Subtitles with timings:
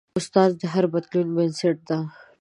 [0.19, 1.99] استاد د هر بدلون بنسټ دی.